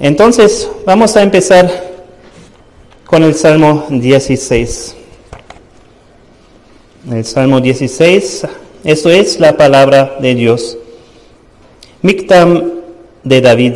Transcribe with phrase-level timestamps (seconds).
[0.00, 1.70] Entonces, vamos a empezar
[3.04, 4.96] con el Salmo 16.
[7.10, 8.46] El Salmo 16,
[8.84, 10.78] esto es la palabra de Dios.
[12.00, 12.70] Mictam
[13.22, 13.74] de David.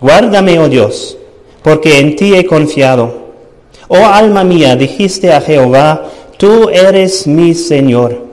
[0.00, 1.16] Guárdame, oh Dios,
[1.62, 3.32] porque en ti he confiado.
[3.88, 8.24] Oh alma mía, dijiste a Jehová, tú eres mi Señor.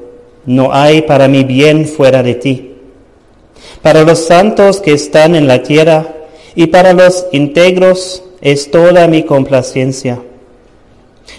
[0.46, 2.76] No hay para mi bien fuera de ti.
[3.82, 6.21] Para los santos que están en la tierra
[6.56, 10.22] y para los íntegros es toda mi complacencia.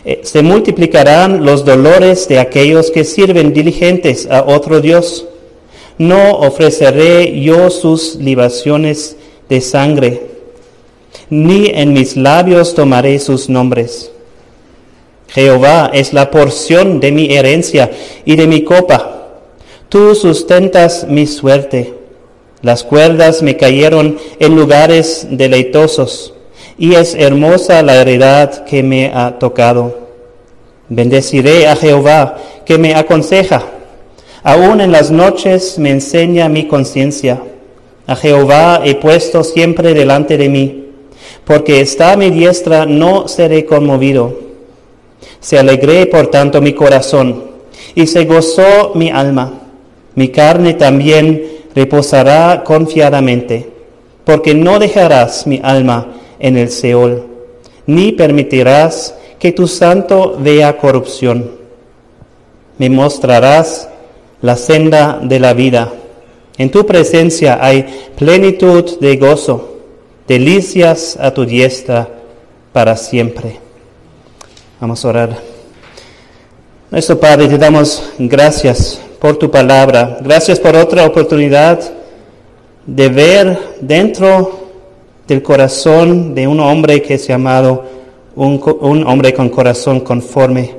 [0.05, 5.27] Eh, se multiplicarán los dolores de aquellos que sirven diligentes a otro Dios.
[5.99, 9.17] No ofreceré yo sus libaciones
[9.49, 10.23] de sangre,
[11.29, 14.11] ni en mis labios tomaré sus nombres.
[15.29, 17.91] Jehová es la porción de mi herencia
[18.25, 19.29] y de mi copa.
[19.89, 22.02] Tú sustentas mi suerte.
[22.63, 26.33] Las cuerdas me cayeron en lugares deleitosos,
[26.79, 29.99] y es hermosa la heredad que me ha tocado.
[30.89, 33.65] Bendeciré a Jehová, que me aconseja.
[34.45, 37.43] Aún en las noches me enseña mi conciencia.
[38.07, 40.87] A Jehová he puesto siempre delante de mí,
[41.45, 44.39] porque está a mi diestra, no seré conmovido.
[45.41, 47.43] Se alegré por tanto mi corazón,
[47.97, 49.55] y se gozó mi alma.
[50.15, 53.69] Mi carne también reposará confiadamente,
[54.25, 57.27] porque no dejarás mi alma en el Seol,
[57.87, 61.51] ni permitirás que tu santo vea corrupción.
[62.79, 63.89] Me mostrarás
[64.41, 65.93] la senda de la vida.
[66.59, 67.87] En tu presencia hay
[68.17, 69.79] plenitud de gozo,
[70.29, 72.09] delicias a tu diestra
[72.73, 73.59] para siempre.
[74.81, 75.39] Vamos a orar.
[76.91, 80.19] Nuestro Padre, te damos gracias por tu palabra.
[80.21, 81.79] Gracias por otra oportunidad
[82.85, 84.67] de ver dentro
[85.29, 87.85] del corazón de un hombre que es llamado
[88.35, 90.75] un, un, hombre con corazón conforme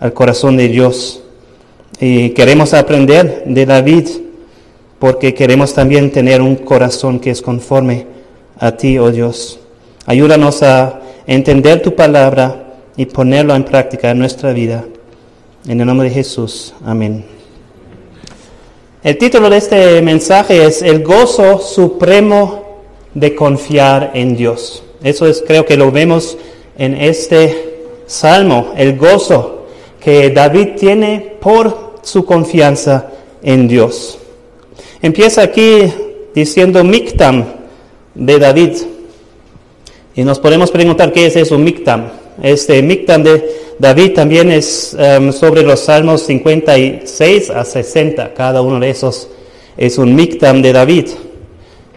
[0.00, 1.22] al corazón de Dios.
[2.00, 4.08] Y queremos aprender de David
[4.98, 8.04] porque queremos también tener un corazón que es conforme
[8.58, 9.60] a ti, oh Dios.
[10.06, 12.64] Ayúdanos a entender tu palabra
[12.96, 14.84] y ponerlo en práctica en nuestra vida.
[15.68, 16.74] En el nombre de Jesús.
[16.84, 17.35] Amén.
[19.06, 22.80] El título de este mensaje es El gozo supremo
[23.14, 24.82] de confiar en Dios.
[25.00, 26.36] Eso es, creo que lo vemos
[26.76, 29.66] en este salmo, el gozo
[30.00, 33.12] que David tiene por su confianza
[33.44, 34.18] en Dios.
[35.00, 35.84] Empieza aquí
[36.34, 37.44] diciendo Mictam
[38.12, 38.72] de David.
[40.16, 42.08] Y nos podemos preguntar qué es eso, Mictam.
[42.42, 48.34] Este Mictam de David también es um, sobre los Salmos 56 a 60.
[48.34, 49.28] Cada uno de esos
[49.76, 51.08] es un Mictam de David.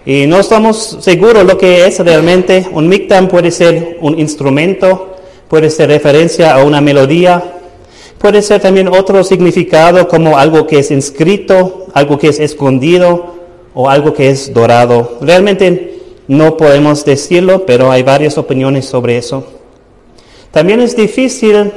[0.06, 2.66] Y no estamos seguros lo que es realmente.
[2.72, 5.16] Un Mictam puede ser un instrumento,
[5.48, 7.60] puede ser referencia a una melodía,
[8.18, 13.36] puede ser también otro significado como algo que es inscrito, algo que es escondido
[13.74, 15.18] o algo que es dorado.
[15.22, 19.59] Realmente no podemos decirlo, pero hay varias opiniones sobre eso.
[20.52, 21.72] También es difícil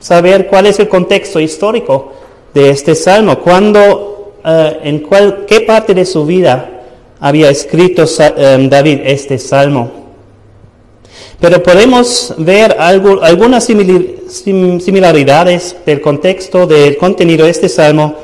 [0.00, 2.12] saber cuál es el contexto histórico
[2.54, 4.48] de este salmo, cuándo, uh,
[4.82, 6.70] en cuál, qué parte de su vida
[7.20, 9.90] había escrito um, David este salmo.
[11.40, 18.16] Pero podemos ver algo, algunas similaridades del contexto del contenido de este salmo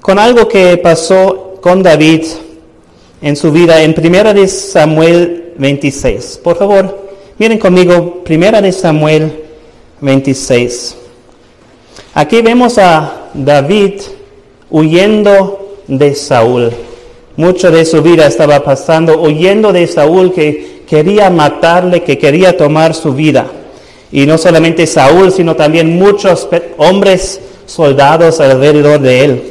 [0.00, 2.24] con algo que pasó con David
[3.20, 6.40] en su vida en 1 Samuel 26.
[6.42, 7.01] Por favor,
[7.42, 9.32] Miren conmigo, primera de Samuel
[10.00, 10.94] 26.
[12.14, 13.94] Aquí vemos a David
[14.70, 16.70] huyendo de Saúl.
[17.34, 22.94] Mucho de su vida estaba pasando huyendo de Saúl que quería matarle, que quería tomar
[22.94, 23.48] su vida.
[24.12, 29.42] Y no solamente Saúl, sino también muchos hombres, soldados alrededor de él.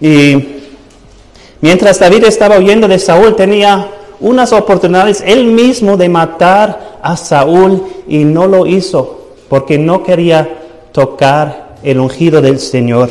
[0.00, 0.44] Y
[1.60, 7.82] mientras David estaba huyendo de Saúl, tenía unas oportunidades él mismo de matar a Saúl
[8.08, 9.18] y no lo hizo
[9.48, 10.48] porque no quería
[10.92, 13.10] tocar el ungido del Señor.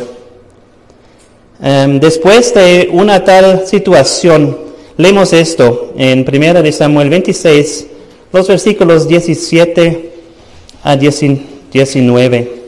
[1.60, 4.58] Um, después de una tal situación,
[4.98, 7.88] leemos esto en 1 de Samuel 26,
[8.34, 10.12] los versículos 17
[10.84, 12.62] a 19.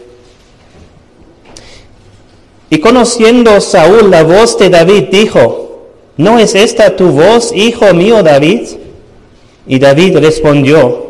[2.70, 5.73] Y conociendo Saúl la voz de David, dijo,
[6.18, 8.62] ¿No es esta tu voz, hijo mío David?
[9.66, 11.08] Y David respondió,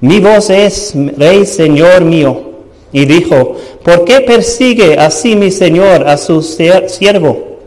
[0.00, 2.50] mi voz es, rey Señor mío.
[2.92, 7.58] Y dijo, ¿por qué persigue así mi Señor a su siervo?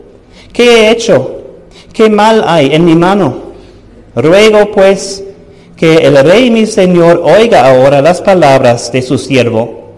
[0.52, 1.42] ¿Qué he hecho?
[1.92, 3.44] ¿Qué mal hay en mi mano?
[4.14, 5.24] Ruego pues
[5.76, 9.92] que el rey mi señor oiga ahora las palabras de su siervo.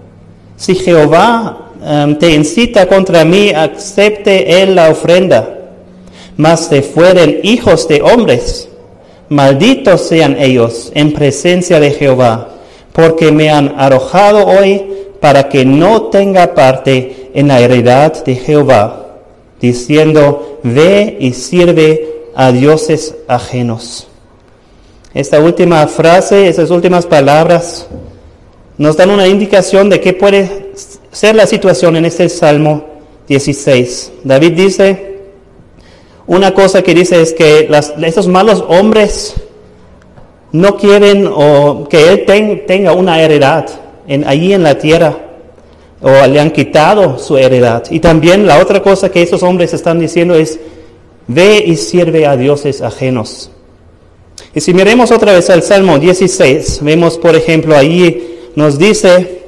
[0.56, 5.55] Si Jehová em, te incita contra mí, acepte él la ofrenda.
[6.36, 8.68] Mas si fueren hijos de hombres,
[9.28, 12.48] malditos sean ellos en presencia de Jehová,
[12.92, 14.84] porque me han arrojado hoy
[15.20, 19.16] para que no tenga parte en la heredad de Jehová,
[19.60, 24.08] diciendo, ve y sirve a dioses ajenos.
[25.14, 27.86] Esta última frase, esas últimas palabras,
[28.76, 30.72] nos dan una indicación de qué puede
[31.10, 32.84] ser la situación en este Salmo
[33.26, 34.12] 16.
[34.24, 35.15] David dice,
[36.26, 37.68] una cosa que dice es que
[38.02, 39.34] estos malos hombres
[40.52, 43.66] no quieren o que él tenga una heredad
[44.26, 45.16] allí en la tierra
[46.00, 47.84] o le han quitado su heredad.
[47.90, 50.58] Y también la otra cosa que esos hombres están diciendo es,
[51.26, 53.50] ve y sirve a dioses ajenos.
[54.54, 59.42] Y si miremos otra vez al Salmo 16, vemos por ejemplo ahí nos dice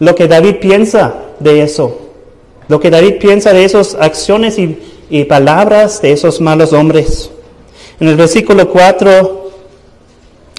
[0.00, 2.10] lo que David piensa de eso,
[2.68, 4.76] lo que David piensa de esas acciones y,
[5.10, 7.30] y palabras de esos malos hombres.
[8.00, 9.50] En el versículo 4,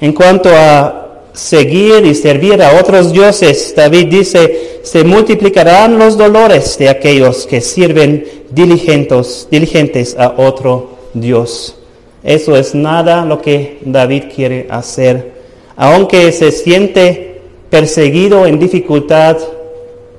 [0.01, 6.77] en cuanto a seguir y servir a otros dioses, David dice, se multiplicarán los dolores
[6.77, 11.75] de aquellos que sirven diligentes, diligentes a otro Dios.
[12.24, 15.33] Eso es nada lo que David quiere hacer.
[15.75, 19.38] Aunque se siente perseguido en dificultad,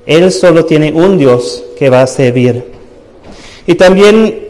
[0.05, 2.76] él solo tiene un Dios que va a servir.
[3.67, 4.47] Y también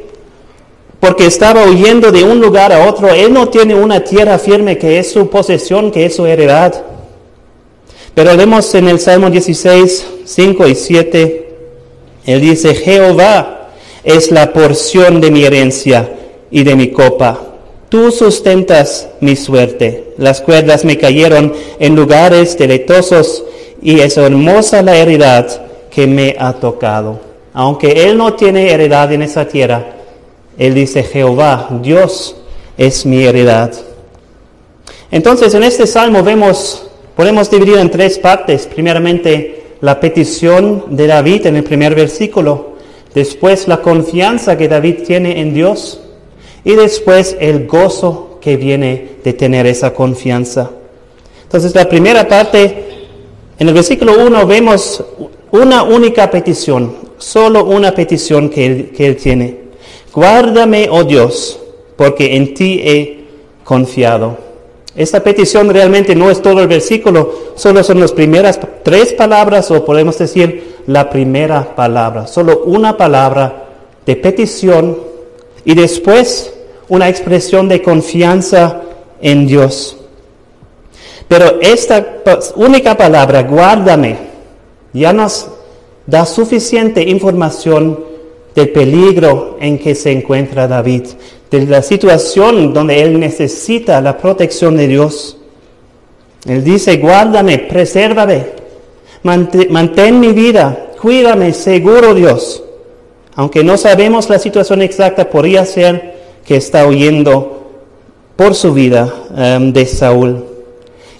[0.99, 3.09] porque estaba huyendo de un lugar a otro.
[3.09, 6.73] Él no tiene una tierra firme que es su posesión, que es su heredad.
[8.15, 11.47] Pero leemos en el Salmo 16, 5 y 7,
[12.25, 13.69] él dice, Jehová
[14.03, 16.09] es la porción de mi herencia
[16.49, 17.39] y de mi copa.
[17.89, 20.13] Tú sustentas mi suerte.
[20.17, 23.43] Las cuerdas me cayeron en lugares deleitosos
[23.81, 25.47] y es hermosa la heredad
[25.89, 27.26] que me ha tocado.
[27.59, 29.83] Aunque él no tiene heredad en esa tierra,
[30.59, 32.35] él dice, Jehová, Dios
[32.77, 33.73] es mi heredad.
[35.09, 38.67] Entonces, en este salmo vemos, podemos dividir en tres partes.
[38.67, 42.75] Primeramente, la petición de David en el primer versículo.
[43.15, 45.99] Después, la confianza que David tiene en Dios.
[46.63, 50.69] Y después, el gozo que viene de tener esa confianza.
[51.41, 52.85] Entonces, la primera parte,
[53.57, 55.03] en el versículo 1 vemos
[55.49, 59.57] una única petición, solo una petición que él, que él tiene.
[60.13, 61.59] Guárdame, oh Dios,
[61.95, 63.25] porque en ti he
[63.63, 64.37] confiado.
[64.95, 69.85] Esta petición realmente no es todo el versículo, solo son las primeras tres palabras o
[69.85, 73.67] podemos decir la primera palabra, solo una palabra
[74.05, 74.97] de petición
[75.63, 76.51] y después
[76.87, 78.81] una expresión de confianza
[79.21, 79.97] en Dios.
[81.27, 82.23] Pero esta
[82.55, 84.17] única palabra, guárdame,
[84.93, 85.47] ya nos
[86.07, 87.99] da suficiente información
[88.55, 91.03] del peligro en que se encuentra David,
[91.51, 95.37] de la situación donde él necesita la protección de Dios.
[96.47, 98.45] Él dice, guárdame, presérvame,
[99.21, 102.63] mantén mi vida, cuídame, seguro Dios.
[103.35, 106.15] Aunque no sabemos la situación exacta, podría ser
[106.45, 107.67] que está huyendo
[108.35, 110.45] por su vida em, de Saúl.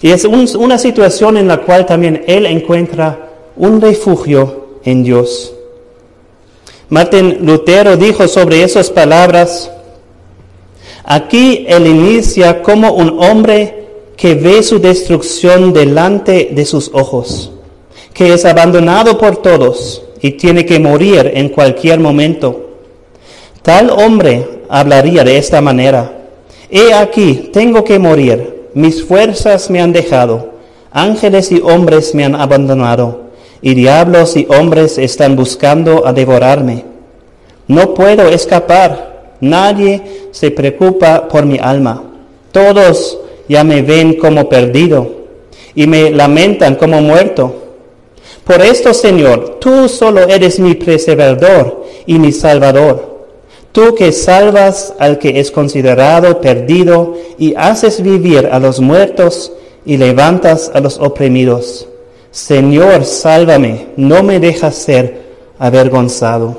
[0.00, 5.52] Y es una situación en la cual también él encuentra un refugio en Dios.
[6.88, 9.70] Martín Lutero dijo sobre esas palabras,
[11.04, 17.52] aquí él inicia como un hombre que ve su destrucción delante de sus ojos,
[18.14, 22.70] que es abandonado por todos y tiene que morir en cualquier momento.
[23.60, 26.26] Tal hombre hablaría de esta manera,
[26.70, 30.54] he aquí, tengo que morir, mis fuerzas me han dejado,
[30.90, 33.27] ángeles y hombres me han abandonado
[33.60, 36.84] y diablos y hombres están buscando a devorarme.
[37.66, 42.02] No puedo escapar, nadie se preocupa por mi alma.
[42.52, 45.10] Todos ya me ven como perdido
[45.74, 47.54] y me lamentan como muerto.
[48.44, 53.26] Por esto, Señor, tú solo eres mi preservador y mi salvador.
[53.72, 59.52] Tú que salvas al que es considerado perdido y haces vivir a los muertos
[59.84, 61.87] y levantas a los oprimidos.
[62.38, 65.22] Señor, sálvame, no me dejas ser
[65.58, 66.56] avergonzado.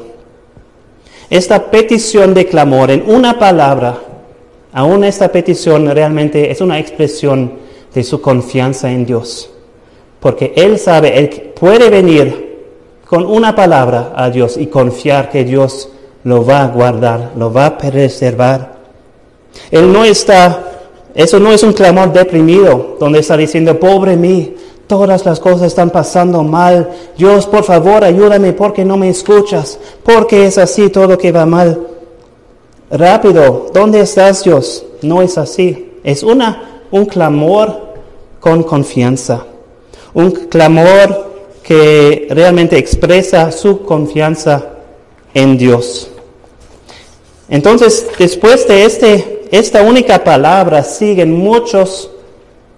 [1.30, 3.98] Esta petición de clamor en una palabra,
[4.74, 7.54] aún esta petición realmente es una expresión
[7.94, 9.52] de su confianza en Dios.
[10.20, 12.58] Porque Él sabe, Él puede venir
[13.06, 15.90] con una palabra a Dios y confiar que Dios
[16.26, 18.80] lo va a guardar, lo va a preservar.
[19.72, 20.66] Él no está
[21.16, 24.56] Eso no es un clamor deprimido, donde está diciendo, pobre mí,
[24.89, 26.89] todas las cosas están pasando mal.
[27.15, 31.88] Dios, por favor, ayúdame porque no me escuchas, porque es así todo que va mal.
[32.89, 34.84] Rápido, ¿dónde estás Dios?
[35.03, 35.91] No es así.
[36.03, 37.93] Es una, un clamor
[38.39, 39.46] con confianza.
[40.15, 41.29] Un clamor
[41.62, 44.69] que realmente expresa su confianza
[45.36, 46.10] en Dios.
[47.48, 52.10] Entonces, después de este, esta única palabra, siguen muchas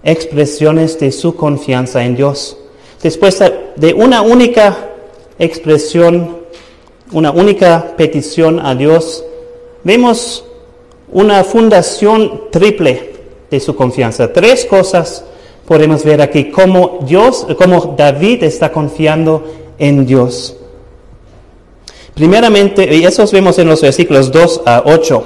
[0.03, 2.57] expresiones de su confianza en Dios.
[3.01, 3.41] Después
[3.75, 4.89] de una única
[5.39, 6.37] expresión,
[7.11, 9.23] una única petición a Dios,
[9.83, 10.45] vemos
[11.11, 13.11] una fundación triple
[13.49, 14.31] de su confianza.
[14.31, 15.25] Tres cosas
[15.65, 19.43] podemos ver aquí, cómo Dios, cómo David está confiando
[19.77, 20.55] en Dios.
[22.13, 25.23] Primeramente, y eso vemos en los versículos 2 a 8.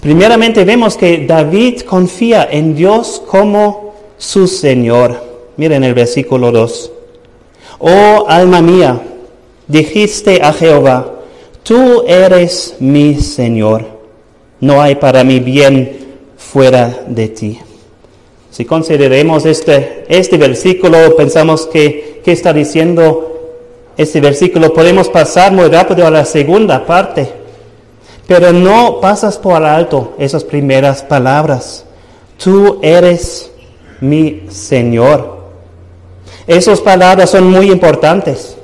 [0.00, 3.87] Primeramente vemos que David confía en Dios como
[4.18, 5.22] su Señor.
[5.56, 6.92] Miren el versículo 2.
[7.78, 9.00] Oh alma mía,
[9.66, 11.14] dijiste a Jehová,
[11.62, 13.86] tú eres mi Señor.
[14.60, 17.60] No hay para mí bien fuera de ti.
[18.50, 23.52] Si consideremos este, este versículo, pensamos que, ¿qué está diciendo
[23.96, 24.72] este versículo?
[24.72, 27.30] Podemos pasar muy rápido a la segunda parte,
[28.26, 31.84] pero no pasas por alto esas primeras palabras.
[32.42, 33.52] Tú eres
[34.00, 35.38] mi Señor.
[36.46, 38.56] Esas palabras son muy importantes.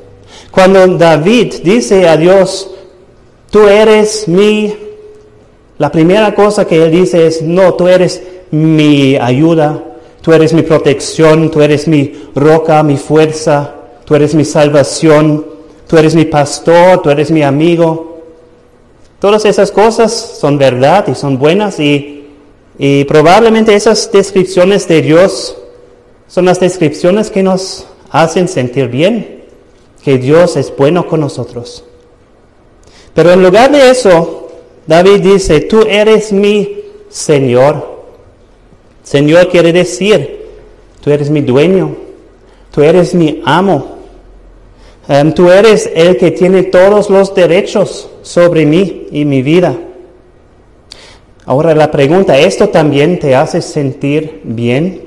[0.51, 2.71] Cuando David dice a Dios,
[3.51, 4.75] tú eres mi,
[5.79, 9.83] la primera cosa que él dice es, no, tú eres mi ayuda,
[10.23, 13.75] tú eres mi protección, tú eres mi roca, mi fuerza,
[14.05, 15.45] tú eres mi salvación,
[15.87, 18.23] tú eres mi pastor, tú eres mi amigo.
[19.19, 22.14] Todas esas cosas son verdad y son buenas y,
[22.79, 25.57] y probablemente esas descripciones de Dios
[26.27, 29.45] son las descripciones que nos hacen sentir bien,
[30.03, 31.85] que Dios es bueno con nosotros.
[33.15, 34.49] Pero en lugar de eso,
[34.87, 37.95] David dice, tú eres mi Señor.
[39.05, 40.47] Señor quiere decir,
[41.01, 41.95] tú eres mi dueño,
[42.73, 43.99] tú eres mi amo,
[45.07, 49.77] em, tú eres el que tiene todos los derechos sobre mí y mi vida.
[51.47, 55.03] Ahora la pregunta, ¿esto también te hace sentir bien?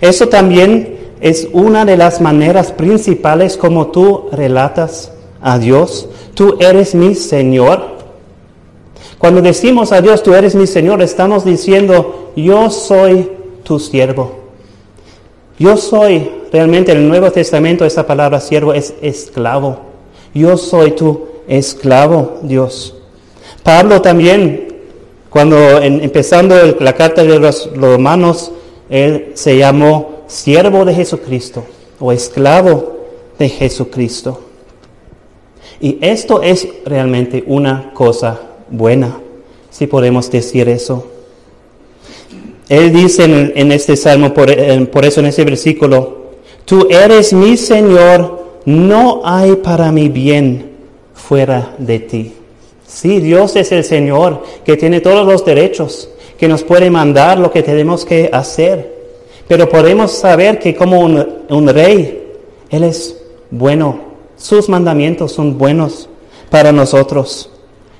[0.00, 6.08] ¿Eso también es una de las maneras principales como tú relatas a Dios?
[6.34, 7.94] Tú eres mi Señor.
[9.18, 13.30] Cuando decimos a Dios, tú eres mi Señor, estamos diciendo, yo soy
[13.62, 14.44] tu siervo.
[15.58, 19.78] Yo soy, realmente en el Nuevo Testamento esa palabra siervo es esclavo.
[20.34, 22.96] Yo soy tu esclavo, Dios.
[23.62, 24.73] Pablo también,
[25.34, 28.52] cuando empezando la carta de los romanos,
[28.88, 31.64] él se llamó siervo de Jesucristo
[31.98, 33.00] o esclavo
[33.36, 34.42] de Jesucristo.
[35.80, 39.18] Y esto es realmente una cosa buena,
[39.70, 41.04] si podemos decir eso.
[42.68, 46.26] Él dice en, este salmo, por, eso en ese versículo,
[46.64, 50.70] tú eres mi Señor, no hay para mi bien
[51.12, 52.34] fuera de ti.
[52.86, 57.50] Sí, Dios es el Señor que tiene todos los derechos, que nos puede mandar lo
[57.50, 58.94] que tenemos que hacer.
[59.48, 62.32] Pero podemos saber que como un, un rey,
[62.70, 63.16] Él es
[63.50, 64.14] bueno.
[64.36, 66.08] Sus mandamientos son buenos
[66.50, 67.50] para nosotros.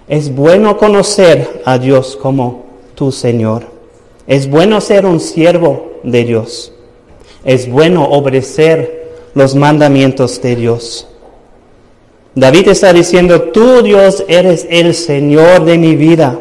[0.09, 2.65] Es bueno conocer a Dios como
[2.95, 3.65] tu Señor.
[4.27, 6.73] Es bueno ser un siervo de Dios.
[7.45, 11.09] Es bueno obedecer los mandamientos de Dios.
[12.35, 16.39] David está diciendo, tú Dios eres el Señor de mi vida.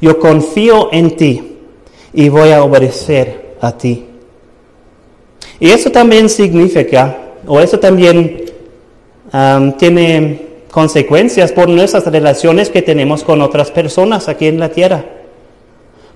[0.00, 1.56] Yo confío en ti
[2.12, 4.06] y voy a obedecer a ti.
[5.58, 7.16] Y eso también significa,
[7.46, 8.44] o eso también
[9.78, 15.04] tiene consecuencias por nuestras relaciones que tenemos con otras personas aquí en la tierra.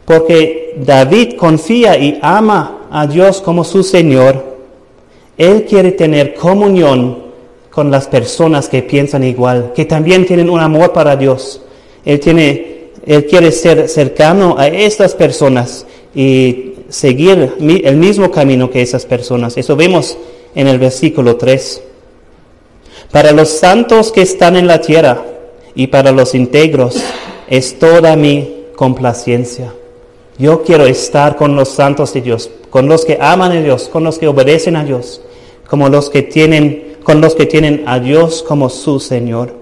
[0.04, 4.58] Porque David confía y ama a Dios como su Señor.
[5.36, 7.29] Él quiere tener comunión
[7.70, 11.62] con las personas que piensan igual, que también tienen un amor para Dios.
[12.04, 18.82] Él, tiene, él quiere ser cercano a estas personas y seguir el mismo camino que
[18.82, 19.56] esas personas.
[19.56, 20.16] Eso vemos
[20.54, 21.82] en el versículo 3
[23.10, 25.24] para los santos que están en la tierra
[25.74, 27.02] y para los íntegros
[27.48, 29.72] es toda mi complacencia.
[30.38, 34.04] Yo quiero estar con los santos de Dios, con los que aman a Dios, con
[34.04, 35.20] los que obedecen a Dios,
[35.68, 39.52] como los que tienen, con los que tienen a Dios como su Señor.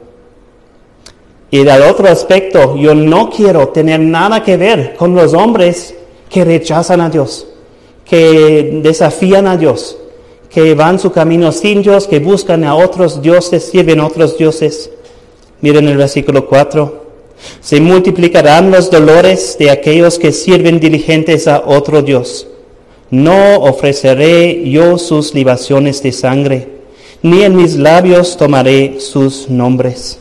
[1.51, 5.95] Y del otro aspecto, yo no quiero tener nada que ver con los hombres
[6.29, 7.47] que rechazan a Dios,
[8.05, 9.97] que desafían a Dios,
[10.51, 14.91] que van su camino sin Dios, que buscan a otros dioses, sirven a otros dioses.
[15.63, 17.03] Miren el versículo 4.
[17.63, 22.47] Se multiplicarán los dolores de aquellos que sirven diligentes a otro Dios.
[23.09, 26.78] No ofreceré yo sus libaciones de sangre,
[27.23, 30.19] ni en mis labios tomaré sus nombres.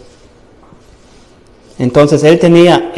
[1.79, 2.91] Entonces él tenía,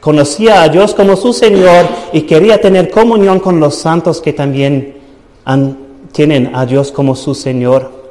[0.00, 4.96] conocía a Dios como su Señor y quería tener comunión con los santos que también
[6.12, 8.02] tienen a Dios como su Señor.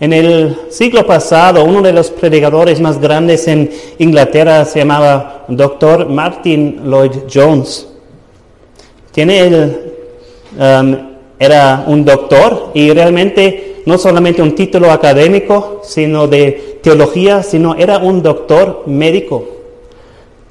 [0.00, 6.08] En el siglo pasado, uno de los predicadores más grandes en Inglaterra se llamaba Dr.
[6.08, 7.86] Martin Lloyd Jones.
[9.12, 9.92] Tiene el,
[10.58, 10.96] um,
[11.38, 17.98] era un doctor y realmente no solamente un título académico, sino de teología, sino era
[17.98, 19.44] un doctor médico.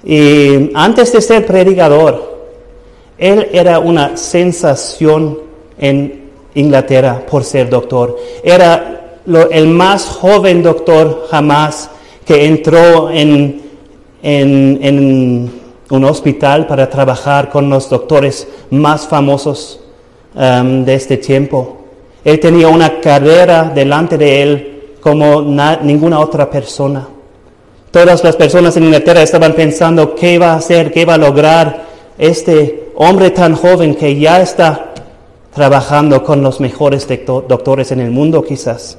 [0.04, 2.32] Y antes de ser predicador,
[3.18, 5.40] él era una sensación
[5.78, 8.18] en Inglaterra por ser doctor.
[8.44, 9.20] Era
[9.52, 11.90] el más joven doctor jamás
[12.26, 13.62] que entró en,
[14.24, 19.82] un hospital para trabajar con los doctores más famosos
[20.34, 21.81] um, de este tiempo.
[22.24, 27.08] Él tenía una carrera delante de él como ninguna otra persona.
[27.90, 31.86] Todas las personas en Inglaterra estaban pensando qué va a hacer, qué va a lograr
[32.18, 34.94] este hombre tan joven que ya está
[35.54, 38.98] trabajando con los mejores doctores en el mundo quizás.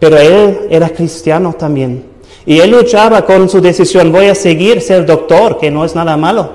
[0.00, 2.04] Pero él era cristiano también.
[2.46, 6.16] Y él luchaba con su decisión, voy a seguir ser doctor, que no es nada
[6.16, 6.52] malo.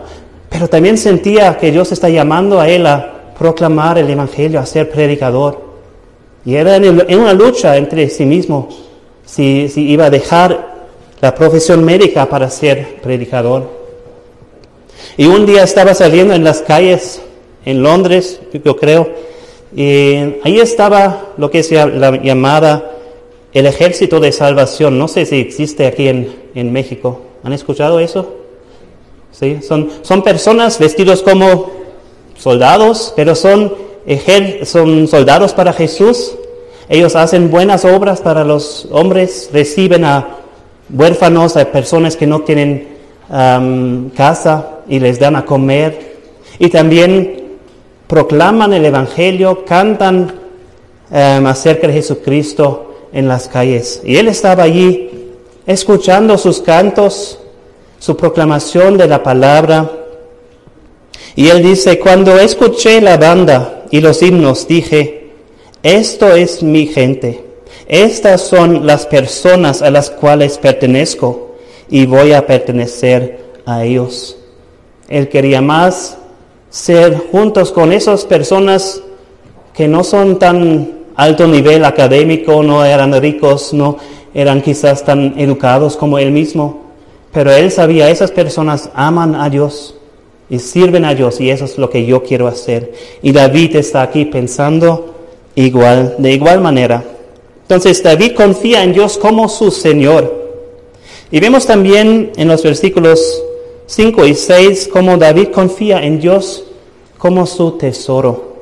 [0.50, 4.90] Pero también sentía que Dios está llamando a él a proclamar el Evangelio, a ser
[4.90, 5.62] predicador.
[6.46, 8.70] Y era en, una lucha entre sí mismo,
[9.26, 10.74] si, si iba a dejar
[11.22, 13.70] la profesión médica para ser predicador.
[15.18, 17.22] Y un día estaba saliendo en las calles
[17.66, 19.10] en Londres, yo creo,
[19.76, 22.92] y ahí estaba lo que es la llamada
[23.54, 24.98] el ejército de salvación.
[24.98, 27.22] No sé si existe aquí en, México.
[27.44, 28.36] ¿Han escuchado eso?
[29.32, 29.60] ¿Sí?
[29.62, 31.72] Son, son personas vestidos como
[32.44, 33.74] soldados, pero son,
[34.66, 36.34] son soldados para Jesús.
[36.90, 40.28] Ellos hacen buenas obras para los hombres, reciben a
[40.94, 42.98] huérfanos, a personas que no tienen
[44.14, 46.18] casa y les dan a comer.
[46.60, 47.58] Y también
[48.08, 50.34] proclaman el Evangelio, cantan
[51.10, 54.02] acerca de Jesucristo en las calles.
[54.04, 55.30] Y él estaba allí
[55.66, 57.40] escuchando sus cantos,
[58.00, 59.90] su proclamación de la palabra.
[61.36, 65.32] Y él dice, cuando escuché la banda y los himnos, dije,
[65.82, 67.44] esto es mi gente,
[67.88, 71.56] estas son las personas a las cuales pertenezco
[71.90, 74.38] y voy a pertenecer a ellos.
[75.10, 76.18] Él quería más
[76.70, 79.02] ser juntos con esas personas
[79.74, 83.98] que no son tan alto nivel académico, no eran ricos, no
[84.34, 86.82] eran quizás tan educados como él mismo,
[87.32, 89.96] pero él sabía, esas personas aman a Dios
[90.50, 92.94] y sirven a Dios y eso es lo que yo quiero hacer.
[93.22, 95.16] Y David está aquí pensando
[95.56, 97.04] igual, de igual manera.
[97.62, 100.44] Entonces David confía en Dios como su Señor.
[101.32, 103.44] Y vemos también en los versículos
[103.88, 106.66] 5 y 6, como David confía en Dios
[107.18, 108.54] como su tesoro.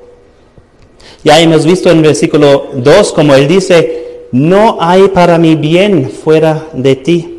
[1.24, 6.10] Ya hemos visto en el versículo 2 como él dice, no hay para mi bien
[6.10, 7.31] fuera de ti.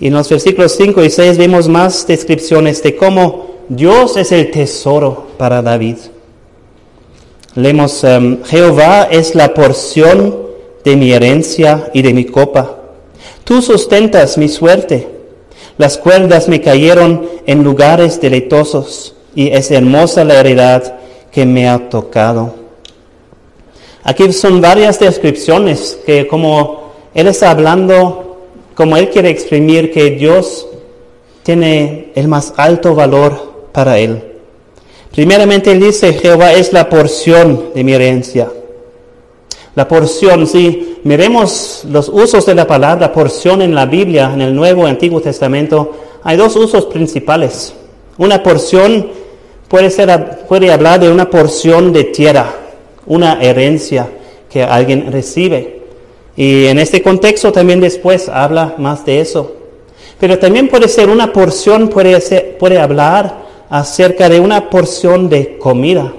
[0.00, 4.50] Y en los versículos 5 y 6 vemos más descripciones de cómo Dios es el
[4.50, 5.96] tesoro para David.
[7.54, 10.36] Leemos, em, Jehová es la porción
[10.84, 12.76] de mi herencia y de mi copa.
[13.44, 15.08] Tú sustentas mi suerte.
[15.76, 20.94] Las cuerdas me cayeron en lugares deleitosos y es hermosa la heredad
[21.32, 22.54] que me ha tocado.
[24.04, 28.27] Aquí son varias descripciones que como Él está hablando,
[28.78, 30.68] como Él quiere exprimir que Dios
[31.42, 34.22] tiene el más alto valor para Él.
[35.10, 38.52] Primeramente Él dice, Jehová es la porción de mi herencia.
[39.74, 44.54] La porción, si miremos los usos de la palabra porción en la Biblia, en el
[44.54, 47.74] Nuevo y Antiguo Testamento, hay dos usos principales.
[48.16, 49.08] Una porción
[49.66, 52.54] puede, ser, puede hablar de una porción de tierra,
[53.06, 54.08] una herencia
[54.48, 55.77] que alguien recibe.
[56.40, 59.56] Y en este contexto también después habla más de eso.
[60.20, 62.20] Pero también puede ser una porción, puede,
[62.60, 66.12] puede hablar acerca de una porción de comida.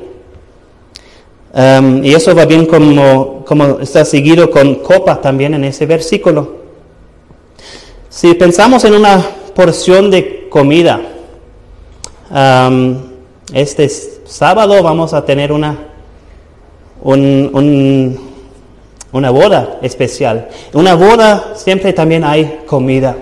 [1.53, 6.57] Um, y eso va bien como, como está seguido con copa también en ese versículo.
[8.09, 10.99] Si pensamos en una porción de comida,
[12.29, 12.97] am,
[13.53, 13.87] este
[14.25, 15.77] sábado vamos a tener una,
[17.03, 18.28] un- un-
[19.11, 20.49] una boda especial.
[20.73, 23.15] Una boda siempre también hay comida.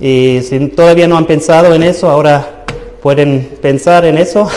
[0.00, 2.64] Y si todavía no han pensado en eso, ahora
[3.02, 4.48] pueden pensar en eso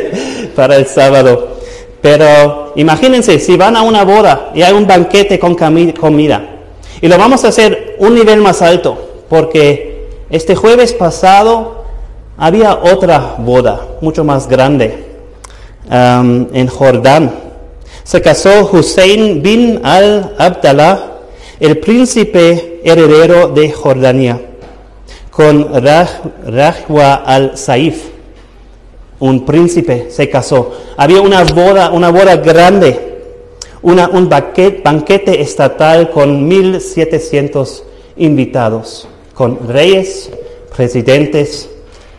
[0.56, 1.58] para el sábado.
[2.00, 6.48] Pero imagínense, si van a una boda y hay un banquete con comida,
[7.00, 11.84] y lo vamos a hacer un nivel más alto, porque este jueves pasado
[12.36, 15.04] había otra boda, mucho más grande,
[15.90, 17.47] en Jordán.
[18.08, 21.12] Se casó Hussein bin al-Abdallah,
[21.60, 24.40] el príncipe heredero de Jordania
[25.30, 28.04] con Raj- Rajwa al-Saif,
[29.18, 30.72] un príncipe, se casó.
[30.96, 32.98] Había una boda, una boda grande,
[33.82, 37.82] un banquete, estatal con 1.700
[38.16, 40.30] invitados, con reyes,
[40.74, 41.68] presidentes,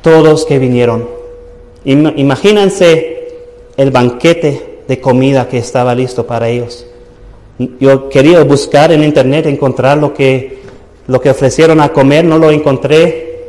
[0.04, 1.10] todos que vinieron.
[1.84, 3.28] Im- imagínense
[3.76, 6.84] el banquete de comida que estaba listo para ellos.
[7.80, 10.64] Yo quería buscar en internet, encontrar lo que,
[11.06, 13.44] lo que ofrecieron a comer, no lo encontré.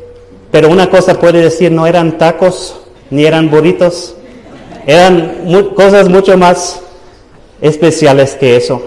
[0.50, 4.14] Pero una cosa puede decir, no eran tacos, ni eran burritos,
[4.86, 6.82] eran cosas mucho más
[7.62, 8.82] especiales que eso.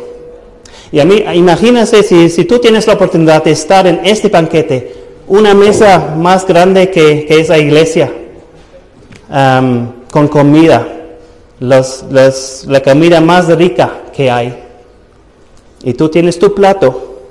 [0.91, 4.93] Y a mí, imagínense si, si tú tienes la oportunidad de estar en este banquete,
[5.27, 8.13] una mesa más grande que, que esa iglesia,
[10.11, 11.02] con comida,
[11.63, 14.53] los- los- la comida más rica que hay.
[15.81, 17.21] Y tú tienes tu plato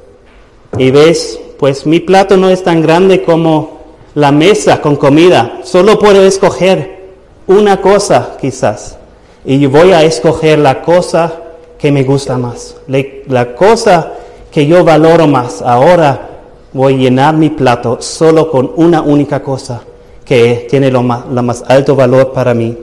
[0.78, 3.80] y ves, pues mi plato no es tan grande como
[4.14, 5.60] la mesa con comida.
[5.64, 7.02] Solo puedo escoger
[7.46, 8.96] una cosa quizás.
[9.44, 11.30] Y voy a escoger la cosa
[11.78, 12.76] que me gusta más.
[12.86, 14.14] La cosa
[14.50, 15.60] que yo valoro más.
[15.60, 16.40] Ahora
[16.72, 19.82] voy a llenar mi plato solo con una única cosa
[20.24, 22.78] que tiene lo más, lo más alto valor para mí.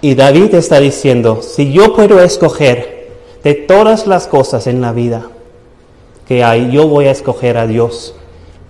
[0.00, 3.08] Y David está diciendo, si yo puedo escoger
[3.42, 5.30] de todas las cosas en la vida
[6.28, 8.14] que hay, yo voy a escoger a Dios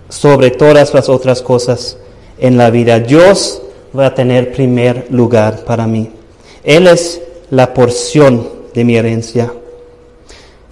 [0.09, 1.97] sobre todas las otras cosas
[2.39, 2.99] en la vida.
[2.99, 3.61] Dios
[3.97, 6.11] va a tener primer lugar para mí.
[6.63, 9.51] Él es la porción de mi herencia.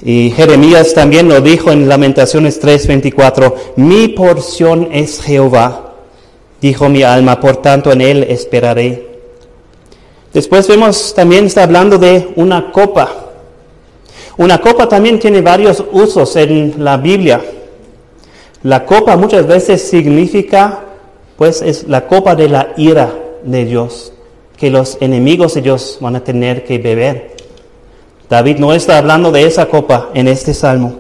[0.02, 5.96] Y Jeremías también lo dijo en Lamentaciones 3:24, mi porción es Jehová,
[6.62, 9.15] dijo mi alma, por tanto en él esperaré.
[10.36, 13.10] Después vemos también está hablando de una copa.
[14.36, 17.42] Una copa también tiene varios usos en la Biblia.
[18.64, 20.82] La copa muchas veces significa,
[21.38, 24.12] pues es la copa de la ira de Dios,
[24.58, 27.38] que los enemigos de Dios van a tener que beber.
[28.30, 31.00] David no está hablando de esa copa en este salmo,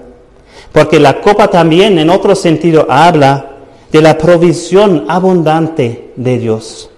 [0.72, 3.58] porque la copa también en otro sentido habla
[3.92, 6.90] de la provisión abundante de Dios.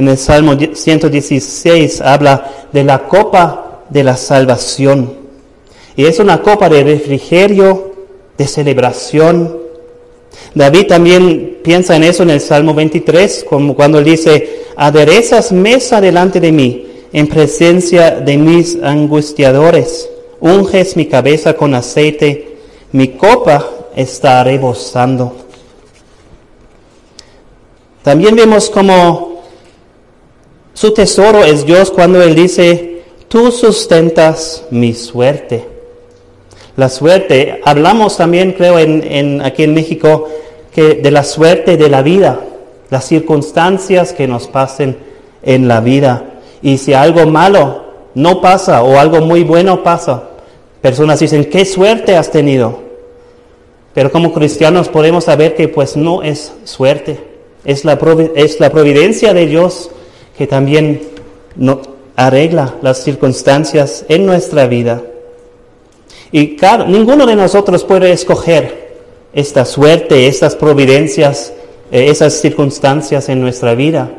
[0.00, 5.12] En el Salmo 116 habla de la copa de la salvación.
[5.94, 7.92] Y es una copa de refrigerio,
[8.38, 9.58] de celebración.
[10.54, 16.40] David también piensa en eso en el Salmo 23, como cuando dice, aderezas mesa delante
[16.40, 20.08] de mí en presencia de mis angustiadores,
[20.40, 22.56] unges mi cabeza con aceite,
[22.92, 25.36] mi copa está rebosando.
[28.02, 29.29] También vemos como
[30.74, 35.64] su tesoro es Dios cuando Él dice, tú sustentas mi suerte.
[36.76, 40.28] La suerte, hablamos también creo en, en- aquí en México
[40.72, 42.40] que de la suerte de la vida,
[42.90, 44.96] las circunstancias que nos pasen
[45.42, 46.24] en la vida.
[46.62, 50.24] Y si algo malo no pasa o algo muy bueno pasa,
[50.80, 52.78] personas dicen, qué suerte has tenido.
[53.92, 57.18] Pero como cristianos podemos saber que pues no es suerte,
[57.64, 57.98] es la,
[58.36, 59.90] es la providencia de Dios
[60.40, 61.02] que también
[61.54, 61.82] no,
[62.16, 65.02] arregla las circunstancias en nuestra vida.
[66.32, 66.56] Y
[66.88, 68.96] ninguno de nosotros puede escoger
[69.34, 71.52] esta suerte, estas providencias,
[71.92, 74.10] eh, esas circunstancias en nuestra vida.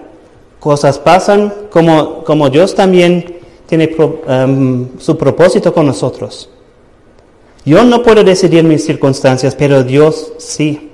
[0.60, 3.90] Cosas pasan como, como Dios también tiene
[4.28, 6.52] em, su propósito con nosotros.
[7.66, 10.92] Yo no puedo decidir mis circunstancias, pero Dios sí.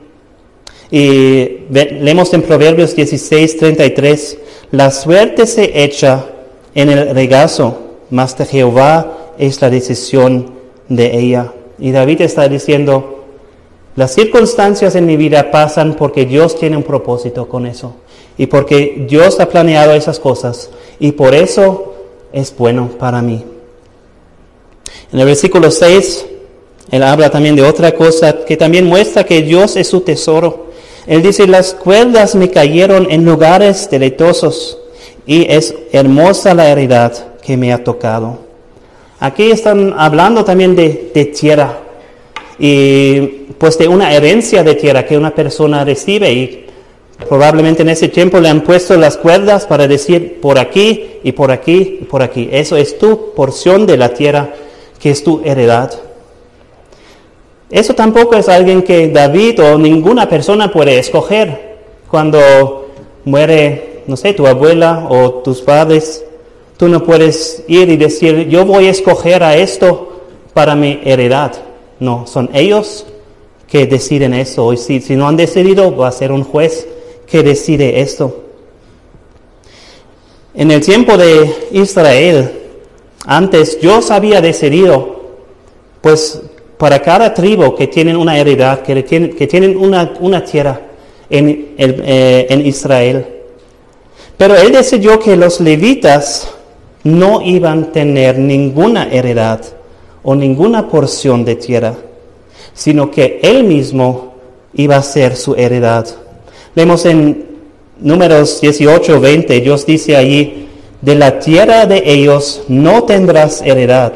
[0.89, 4.37] Y leemos en Proverbios 16, 33,
[4.71, 6.25] la suerte se echa
[6.75, 7.77] en el regazo,
[8.09, 10.51] mas de Jehová es la decisión
[10.89, 11.53] de ella.
[11.79, 13.25] Y David está diciendo,
[13.95, 17.95] las circunstancias en mi vida pasan porque Dios tiene un propósito con eso.
[18.37, 20.69] Y porque Dios ha planeado esas cosas.
[20.99, 21.95] Y por eso
[22.31, 23.43] es bueno para mí.
[25.11, 26.25] En el versículo 6,
[26.91, 30.66] él habla también de otra cosa que también muestra que Dios es su tesoro.
[31.07, 34.77] Él dice, las cuerdas me cayeron en lugares deleitosos
[35.25, 38.39] y es hermosa la heredad que me ha tocado.
[39.19, 41.79] Aquí están hablando también de, de tierra
[42.59, 43.21] y
[43.57, 46.65] pues de una herencia de tierra que una persona recibe y
[47.27, 51.51] probablemente en ese tiempo le han puesto las cuerdas para decir por aquí y por
[51.51, 52.49] aquí y por aquí.
[52.51, 54.53] Eso es tu porción de la tierra
[54.99, 56.06] que es tu heredad.
[57.69, 61.77] Eso tampoco es alguien que David o ninguna persona puede escoger
[62.09, 62.87] cuando
[63.25, 66.23] muere, no sé, tu abuela o tus padres.
[66.77, 70.21] Tú no puedes ir y decir, yo voy a escoger a esto
[70.53, 71.53] para mi heredad.
[71.99, 73.05] No, son ellos
[73.67, 74.71] que deciden eso.
[74.71, 76.87] Y si, si no han decidido, va a ser un juez
[77.25, 78.43] que decide esto.
[80.53, 82.51] En el tiempo de Israel,
[83.25, 85.17] antes Dios había decidido,
[86.01, 86.41] pues
[86.77, 89.03] para cada tribu que tienen una heredad, que
[89.47, 90.79] tienen, una, tierra
[91.29, 93.25] eh, en Israel.
[94.37, 96.49] Pero Él decidió que los levitas
[97.03, 99.61] no iban a tener ninguna heredad
[100.23, 101.95] o ninguna porción de tierra,
[102.73, 104.35] sino que Él mismo
[104.73, 106.05] iba a ser su heredad.
[106.75, 107.45] Vemos en
[107.99, 110.67] números 18, 20, Dios dice allí,
[111.01, 114.13] de la tierra de ellos no tendrás heredad,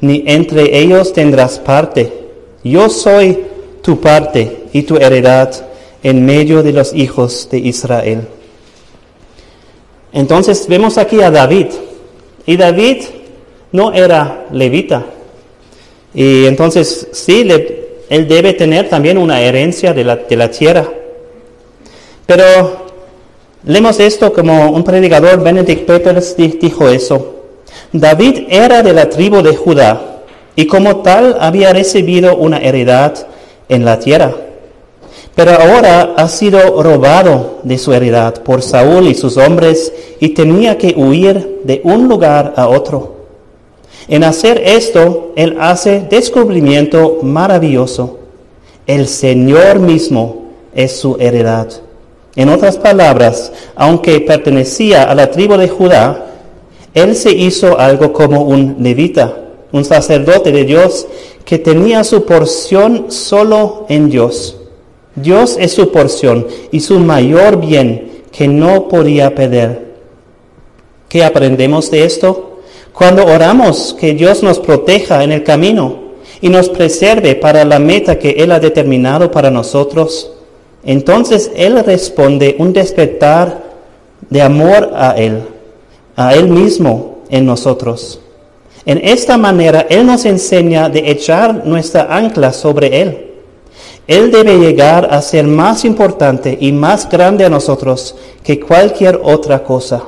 [0.00, 2.12] ni entre ellos tendrás parte.
[2.64, 3.44] Yo soy
[3.82, 5.66] tu parte y tu heredad
[6.02, 8.26] en medio de los hijos de Israel.
[10.12, 11.66] Entonces vemos aquí a David,
[12.46, 13.04] y David
[13.72, 15.06] no era levita.
[16.12, 17.48] Y entonces sí,
[18.08, 20.88] él debe tener también una herencia de la, de la tierra.
[22.26, 22.86] Pero
[23.64, 27.39] leemos esto como un predicador, Benedict Peters, dijo eso.
[27.92, 30.22] David era de la tribu de Judá
[30.56, 33.14] y como tal había recibido una heredad
[33.68, 34.34] en la tierra.
[35.34, 40.76] Pero ahora ha sido robado de su heredad por Saúl y sus hombres y tenía
[40.76, 43.20] que huir de un lugar a otro.
[44.08, 48.18] En hacer esto, él hace descubrimiento maravilloso.
[48.86, 51.68] El Señor mismo es su heredad.
[52.36, 56.29] En otras palabras, aunque pertenecía a la tribu de Judá,
[56.94, 59.36] él se hizo algo como un levita,
[59.72, 61.06] un sacerdote de Dios
[61.44, 64.56] que tenía su porción solo en Dios.
[65.14, 69.90] Dios es su porción y su mayor bien que no podía perder.
[71.08, 72.60] ¿Qué aprendemos de esto?
[72.92, 78.18] Cuando oramos que Dios nos proteja en el camino y nos preserve para la meta
[78.18, 80.32] que Él ha determinado para nosotros,
[80.84, 83.62] entonces Él responde un despertar
[84.28, 85.42] de amor a Él,
[86.20, 88.20] a Él mismo en nosotros.
[88.84, 93.30] En esta manera Él nos enseña de echar nuestra ancla sobre Él
[94.10, 99.62] él debe llegar a ser más importante y más grande a nosotros que cualquier otra
[99.62, 100.02] cosa.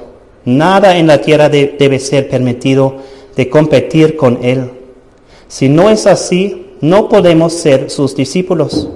[0.45, 2.97] Nada en la tierra debe ser permitido
[3.37, 4.73] de competir con Él.
[5.47, 8.89] Si no es así, no podemos ser sus discípulos.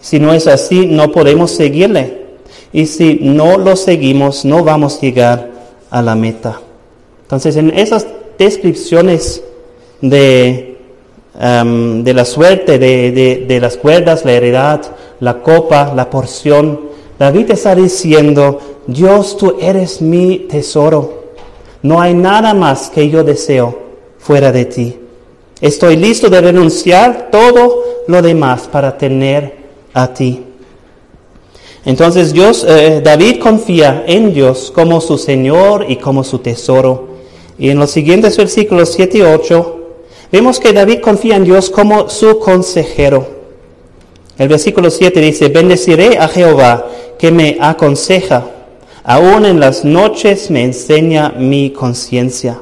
[0.00, 2.26] Si no es así, no podemos seguirle.
[2.72, 5.50] Y si no lo seguimos, no vamos a llegar
[5.90, 6.60] a la meta.
[7.22, 8.06] Entonces, en esas
[8.38, 9.42] descripciones
[10.00, 10.76] de
[11.38, 14.80] de la suerte de, las cuerdas, la heredad,
[15.20, 16.80] la copa, la porción.
[17.18, 21.24] David está diciendo, Dios, tú eres mi tesoro.
[21.82, 23.78] No hay nada más que yo deseo
[24.18, 24.98] fuera de ti.
[25.60, 29.56] Estoy listo de renunciar todo lo demás para tener
[29.94, 30.42] a ti.
[31.86, 37.08] Entonces Dios, eh, David confía en Dios como su Señor y como su tesoro.
[37.58, 39.76] Y en los siguientes versículos 7 y 8
[40.32, 43.26] Vemos que David confía en Dios como su consejero.
[44.38, 46.86] El versículo 7 dice, bendeciré a Jehová
[47.18, 48.44] que me aconseja,
[49.04, 52.60] aún en las noches me enseña mi conciencia.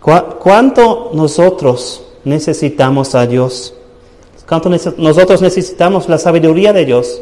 [0.00, 3.74] ¿Cuánto nosotros necesitamos a Dios?
[4.46, 7.20] ¿Cuánto nosotros necesitamos la sabiduría de Dios?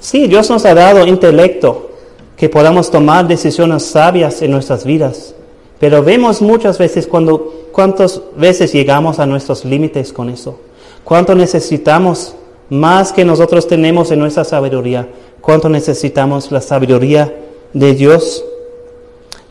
[0.00, 1.90] Sí, Dios nos ha dado intelecto
[2.36, 5.34] que podamos tomar decisiones sabias en nuestras vidas.
[5.78, 10.58] Pero vemos muchas veces cuando, cuántas veces llegamos a nuestros límites con eso.
[11.04, 12.34] Cuánto necesitamos
[12.70, 15.08] más que nosotros tenemos en nuestra sabiduría.
[15.40, 17.34] Cuánto necesitamos la sabiduría
[17.72, 18.44] de Dios.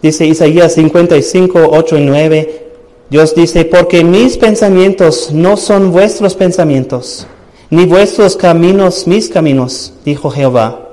[0.02, 2.70] Dice Isaías 55, 8 y 9.
[3.10, 7.26] Dios dice, porque mis pensamientos no son vuestros pensamientos,
[7.70, 10.88] ni vuestros caminos mis caminos, dijo Jehová.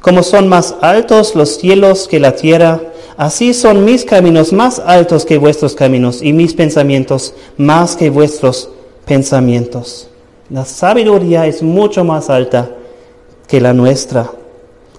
[0.00, 2.80] Como son más altos los cielos que la tierra,
[3.16, 8.70] Así son mis caminos más altos que vuestros caminos y mis pensamientos más que vuestros
[9.04, 10.08] pensamientos.
[10.50, 12.70] La sabiduría es mucho más alta
[13.46, 14.30] que la nuestra.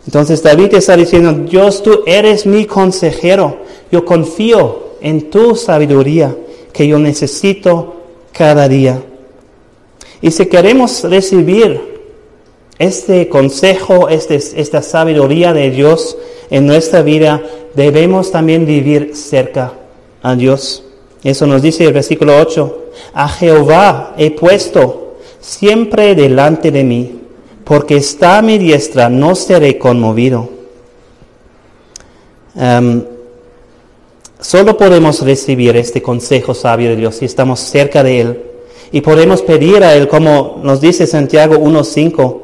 [0.05, 3.57] Entonces David está diciendo, Dios, tú eres mi consejero,
[3.91, 6.35] yo confío en tu sabiduría
[6.71, 7.95] que yo necesito
[8.31, 9.01] cada día.
[10.23, 11.81] Y si queremos recibir
[12.79, 16.17] este consejo, este, esta sabiduría de Dios
[16.49, 17.43] en nuestra vida,
[17.75, 19.73] debemos también vivir cerca
[20.21, 20.85] a Dios.
[21.25, 22.85] Eso nos dice el versículo 8.
[23.13, 27.19] A Jehová he puesto siempre delante de mí,
[27.65, 30.49] porque está a mi diestra, no seré conmovido.
[32.55, 33.03] Em,
[34.39, 38.52] solo podemos recibir este consejo sabio de Dios si estamos cerca de Él.
[38.93, 42.37] Y podemos pedir a Él, como nos dice Santiago 1.5,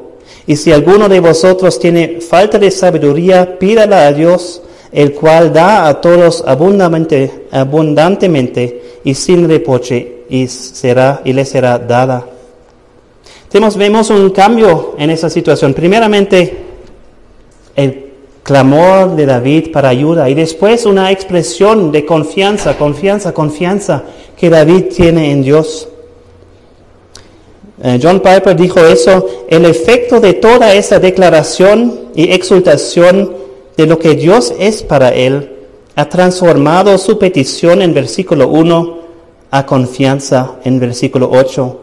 [0.46, 4.60] y si alguno de vosotros tiene falta de sabiduría, pídala a Dios,
[4.90, 11.78] el cual da a todos abundantemente, abundantemente y sin reproche, y, será, y le será
[11.78, 12.26] dada.
[13.76, 15.72] Vemos un cambio en esa situación.
[15.72, 16.56] Primeramente,
[17.76, 18.10] el
[18.42, 24.02] clamor de David para ayuda y después una expresión de confianza, confianza, confianza
[24.36, 25.88] que David tiene en Dios.
[27.82, 33.32] Eh, John Piper dijo eso, el efecto de toda esa declaración y exultación
[33.76, 35.56] de lo que Dios es para él
[35.96, 38.98] ha transformado su petición en versículo 1
[39.50, 41.80] a confianza en versículo 8.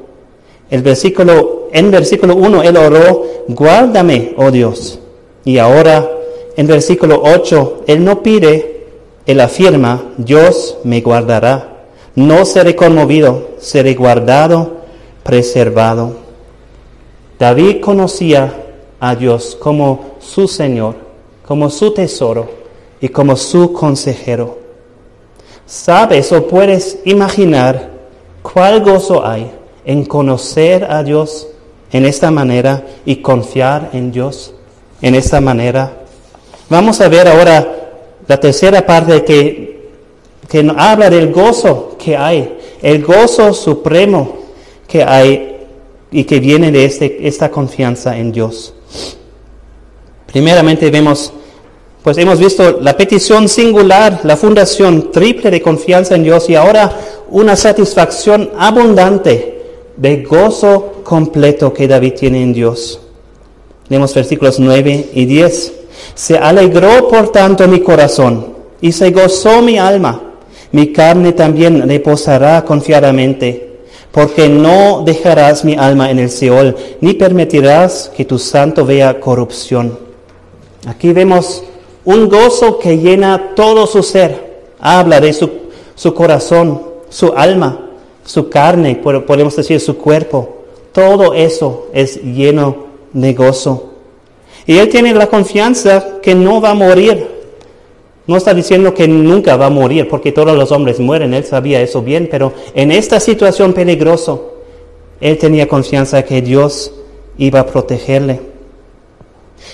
[0.70, 5.00] El versículo, en versículo 1 él oró, guárdame, oh Dios.
[5.46, 6.10] Y ahora
[6.56, 8.86] en versículo 8 él no pide,
[9.26, 11.74] él afirma, Dios me guardará.
[12.16, 14.77] No seré conmovido, seré guardado
[15.28, 16.16] preservado.
[17.38, 18.64] David conocía
[19.00, 20.96] a Dios como su Señor,
[21.46, 22.50] como su tesoro
[23.00, 24.58] y como su consejero.
[25.66, 27.92] ¿Sabes o puedes imaginar
[28.42, 29.52] cuál gozo hay
[29.86, 31.48] en conocer a Dios
[31.92, 34.54] en esta manera y confiar en Dios
[35.02, 35.92] en esta manera?
[36.70, 37.90] Vamos a ver ahora
[38.26, 39.92] la tercera parte que,
[40.48, 44.37] que habla del gozo que hay, el gozo supremo
[44.88, 45.58] que hay
[46.12, 48.74] y que viene de este, esta confianza en Dios.
[50.32, 51.34] Primeramente vemos,
[52.04, 56.98] pues hemos visto la petición singular, la fundación triple de confianza en Dios y ahora
[57.30, 59.58] una satisfacción abundante
[59.98, 63.02] de gozo completo que David tiene en Dios.
[63.90, 65.74] Vemos versículos 9 y 10.
[66.14, 70.22] Se alegró por tanto mi corazón y se gozó mi alma.
[70.72, 73.67] Mi carne también reposará confiadamente
[74.12, 79.98] porque no dejarás mi alma en el Seol, ni permitirás que tu santo vea corrupción.
[80.88, 81.64] Aquí vemos
[82.06, 84.64] un gozo que llena todo su ser.
[84.80, 85.50] Habla de su,
[85.96, 87.90] su corazón, su alma,
[88.26, 90.64] su carne, podemos decir su cuerpo.
[90.92, 93.94] Todo eso es lleno de gozo.
[94.66, 97.37] Y él tiene la confianza que no va a morir
[98.28, 101.82] no está diciendo que nunca va a morir, porque todos los hombres mueren, él sabía
[101.82, 104.38] eso bien, pero en esta situación peligrosa,
[105.22, 106.92] él tenía confianza que Dios
[107.38, 108.42] iba a protegerle.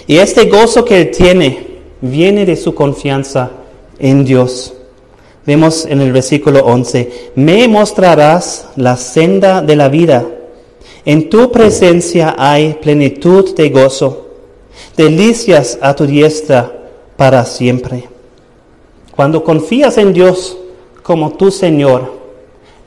[0.05, 1.67] Y este gozo que él tiene
[2.01, 3.51] viene de su confianza
[3.97, 4.73] en Dios.
[5.45, 10.25] Vemos en el versículo 11, me mostrarás la senda de la vida.
[11.05, 14.27] En tu presencia hay plenitud de gozo,
[14.95, 16.71] delicias a tu diestra
[17.17, 18.12] para siempre.
[19.15, 20.57] Cuando confías en Dios
[21.03, 22.13] como tu Señor,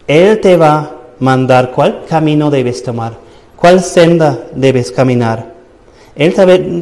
[0.06, 3.16] Él te va a mandar cuál camino debes tomar,
[3.56, 5.54] cuál senda debes caminar.
[6.16, 6.34] Él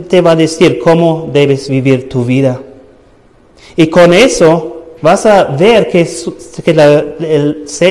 [0.09, 2.61] te va a decir cómo debes vivir tu vida.
[3.77, 6.09] Y con eso vas a ver que,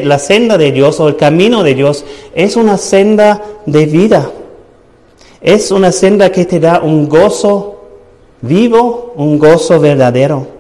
[0.06, 4.32] la, senda de Dios o el camino de Dios es una senda de vida.
[5.42, 7.82] Es una senda que te da un gozo
[8.42, 10.53] vivo, un gozo verdadero.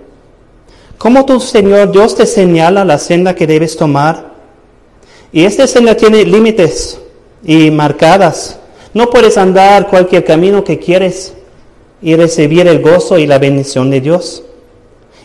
[1.03, 4.31] ¿Cómo tu Señor Dios te señala la senda que debes tomar?
[5.33, 6.97] Y esta senda tiene límites
[7.43, 8.57] y marcadas.
[8.93, 11.33] No puedes andar cualquier camino que quieres
[12.01, 14.45] y recibir el gozo y la bendición de Dios.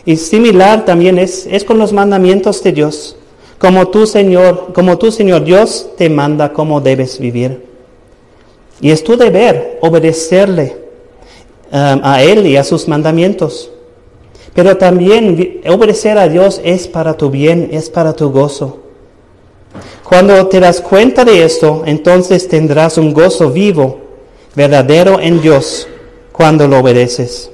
[0.03, 3.15] Y similar también es, es con los mandamientos de Dios.
[3.57, 7.63] Como tu Señor, como tu Señor Dios te manda cómo debes vivir.
[8.81, 10.75] Y es tu deber obedecerle
[11.71, 13.71] um, a Él y a sus mandamientos.
[14.53, 18.79] Pero también obedecer a Dios es para tu bien, es para tu gozo.
[20.03, 23.99] Cuando te das cuenta de esto, entonces tendrás un gozo vivo,
[24.55, 25.87] verdadero en Dios,
[26.31, 27.51] cuando lo obedeces.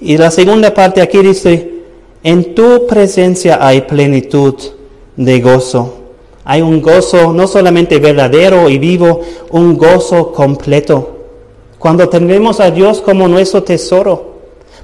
[0.00, 1.70] Y la segunda parte aquí dice,
[2.22, 4.54] en tu presencia hay plenitud
[5.16, 5.94] de gozo.
[6.44, 9.20] Hay un gozo no solamente verdadero y vivo,
[9.50, 11.16] un gozo completo.
[11.78, 14.29] cuando tenemos a Dios como nuestro tesoro,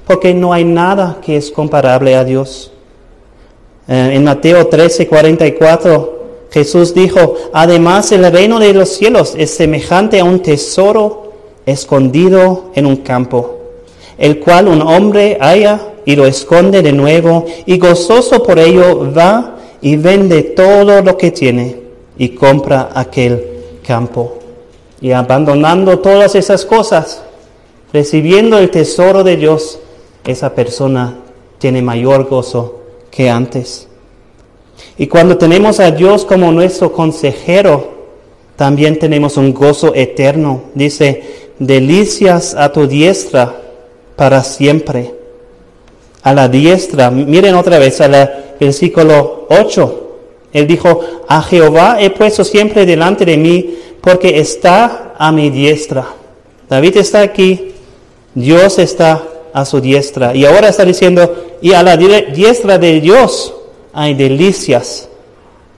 [0.07, 2.71] porque no hay nada que es comparable a Dios.
[3.87, 6.17] Eh, en Mateo 13, 44,
[6.49, 11.33] Jesús dijo, además el reino de los cielos es semejante a un tesoro
[11.65, 13.57] escondido en un campo,
[14.17, 19.57] el cual un hombre haya y lo esconde de nuevo, y gozoso por ello va
[19.81, 21.81] y vende todo lo que tiene
[22.17, 23.43] y compra aquel
[23.85, 24.37] campo.
[25.01, 27.21] Y abandonando todas esas cosas,
[27.91, 29.79] recibiendo el tesoro de Dios,
[30.27, 31.15] esa persona
[31.57, 33.87] tiene mayor gozo que antes.
[34.97, 37.95] Y cuando tenemos a Dios como nuestro consejero,
[38.55, 40.63] también tenemos un gozo eterno.
[40.75, 43.61] Dice, delicias a tu diestra
[44.15, 45.13] para siempre.
[46.23, 50.03] A la diestra, miren otra vez al versículo 8.
[50.53, 56.05] Él dijo, a Jehová he puesto siempre delante de mí porque está a mi diestra.
[56.69, 57.73] David está aquí,
[58.33, 59.23] Dios está
[59.53, 60.35] a su diestra.
[60.35, 63.53] Y ahora está diciendo, y a la diestra de Dios
[63.93, 65.09] hay delicias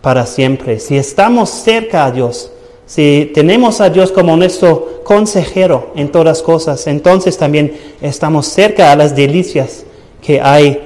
[0.02, 0.80] para siempre.
[0.80, 2.52] Si estamos cerca a Dios,
[2.86, 8.96] si tenemos a Dios como nuestro consejero en todas cosas, entonces también estamos cerca a
[8.96, 9.84] las delicias
[10.22, 10.82] que hay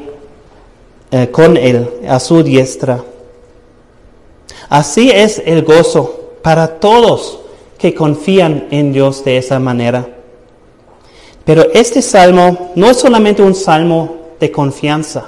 [1.11, 3.03] eh, con Él, a su diestra.
[4.69, 7.39] Así es el gozo para todos
[7.77, 10.12] que confían en Dios de esa manera.
[11.45, 15.25] Pero este salmo no es solamente un salmo de confianza,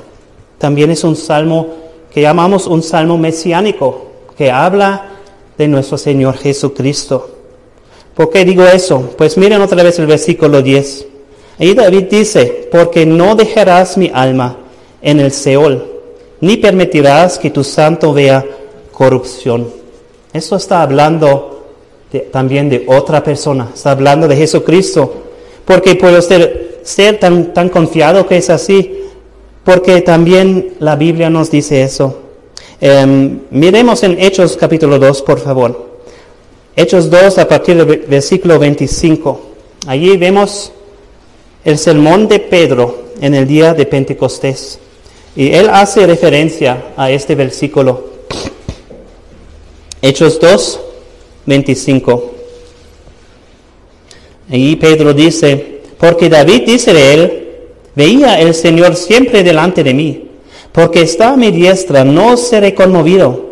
[0.57, 1.67] también es un salmo
[2.09, 4.05] que llamamos un salmo mesiánico,
[4.37, 5.09] que habla
[5.57, 7.29] de nuestro Señor Jesucristo.
[8.13, 9.13] ¿Por qué digo eso?
[9.17, 11.07] Pues miren otra vez el versículo 10.
[11.59, 14.57] Ahí David dice, porque no dejarás mi alma
[15.01, 15.85] en el Seol,
[16.39, 18.45] ni permitirás que tu santo vea
[18.91, 19.69] corrupción.
[20.31, 21.65] Eso está hablando
[22.31, 25.24] también de otra persona, está hablando de Jesucristo.
[25.65, 28.99] Porque puedo ser, ser tan, tan confiado que es así,
[29.63, 32.21] porque también la Biblia nos dice eso.
[32.79, 35.95] Em, miremos en Hechos capítulo 2, por favor.
[36.75, 39.41] Hechos 2 a partir del versículo 25.
[39.87, 40.71] Allí vemos
[41.63, 44.77] el sermón de Pedro en el día de Pentecostés.
[45.35, 48.09] Y él hace referencia a este versículo.
[50.01, 50.79] Hechos 2,
[51.45, 52.34] 25.
[54.49, 57.47] Allí Pedro dice, porque David dice de él,
[57.95, 60.29] veía el Señor siempre delante de mí,
[60.71, 63.45] porque está a mi diestra, no seré conmovido,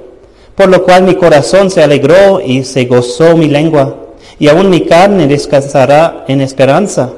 [0.56, 3.98] por lo cual mi corazón se alegró y se gozó mi lengua,
[4.38, 7.14] y aún mi carne descansará en esperanza,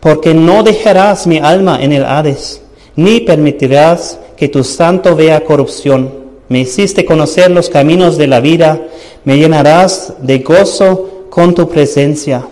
[0.00, 2.62] porque no dejarás mi alma en el Hades,
[2.96, 8.80] ni permitirás que tu santo vea corrupción me hiciste conocer los caminos de la vida,
[9.24, 12.46] me llenarás de gozo con tu presencia.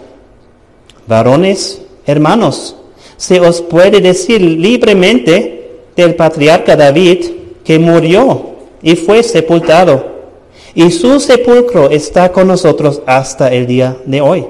[1.07, 2.77] Varones, hermanos,
[3.17, 7.25] se os puede decir libremente del patriarca David
[7.65, 10.13] que murió y fue sepultado,
[10.75, 14.47] y su sepulcro está con nosotros hasta el día de hoy.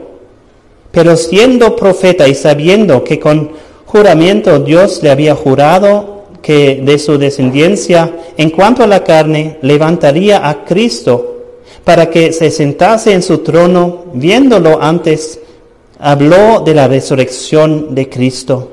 [0.91, 3.51] Pero siendo profeta y sabiendo que con
[3.87, 10.49] juramento Dios le había jurado que de su descendencia, en cuanto a la carne, levantaría
[10.49, 11.29] a Cristo
[11.85, 15.41] para que se sentase en su trono, viéndolo antes,
[16.03, 18.73] habló de la resurrección de Cristo,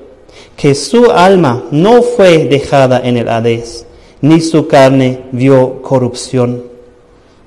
[0.58, 3.86] que su alma no fue dejada en el Hades,
[4.22, 6.64] ni su carne vio corrupción.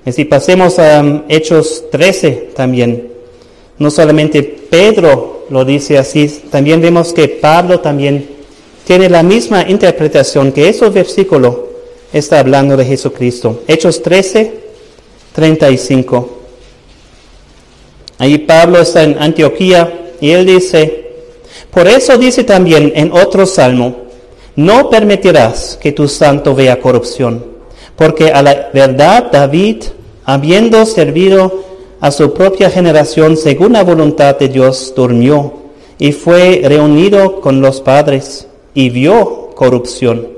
[0.06, 3.08] Y si pasemos a um, Hechos 13 también,
[3.78, 8.28] no solamente Pedro lo dice así, también vemos que Pablo también
[8.84, 11.70] tiene la misma interpretación que ese versículo
[12.12, 13.62] está hablando de Jesucristo.
[13.66, 14.54] Hechos 13,
[15.34, 16.41] 35.
[18.22, 21.06] Ahí Pablo está en Antioquía y él dice,
[21.72, 23.96] por eso dice también en otro salmo,
[24.54, 27.44] no permitirás que tu santo vea corrupción,
[27.96, 29.82] porque a la verdad David,
[30.24, 31.64] habiendo servido
[31.98, 35.54] a su propia generación según la voluntad de Dios, durmió
[35.98, 40.28] y fue reunido con los padres y vio corrupción.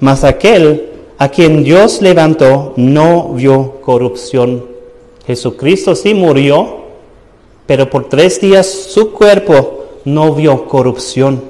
[0.00, 0.88] Mas aquel
[1.18, 4.64] a quien Dios levantó no vio corrupción.
[5.26, 6.85] Jesucristo sí murió,
[7.66, 11.42] pero por tres días su cuerpo no vio corrupción.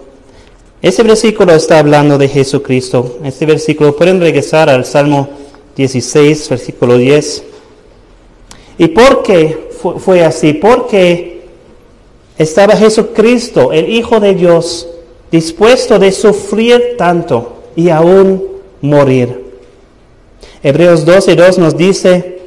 [0.83, 3.19] Ese versículo está hablando de Jesucristo.
[3.25, 5.29] Este versículo pueden regresar al Salmo
[5.77, 7.45] 16, versículo 10.
[8.79, 10.55] ¿Y por qué fue así?
[10.55, 11.47] Porque
[12.39, 14.89] estaba Jesucristo, el Hijo de Dios,
[15.31, 18.43] dispuesto de sufrir tanto y aún
[18.81, 19.45] morir.
[20.63, 22.41] Hebreos 12.2 nos dice,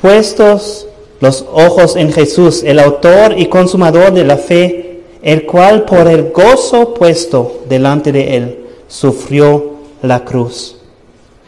[0.00, 0.86] puestos
[1.20, 6.30] los ojos en Jesús, el autor y consumador de la fe, el cual por el
[6.30, 8.58] gozo puesto delante de él
[8.88, 10.76] sufrió la cruz.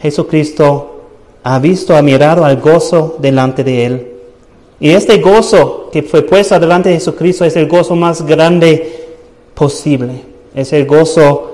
[0.01, 1.01] Jesucristo
[1.43, 4.09] ha visto, ha mirado al gozo delante de él.
[4.79, 9.07] Y este gozo que fue puesto delante de Jesucristo es el gozo más grande
[9.55, 10.23] posible.
[10.55, 11.53] Es el gozo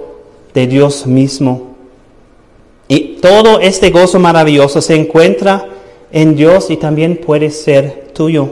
[0.55, 1.69] de Dios mismo.
[2.89, 5.69] Y todo este gozo maravilloso se encuentra
[6.11, 8.49] en Dios y también puede ser tuyo.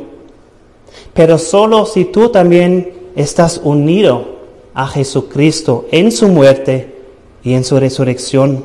[1.12, 4.36] Pero solo si tú también estás unido
[4.72, 6.94] a Jesucristo en su muerte
[7.42, 8.64] y en su resurrección.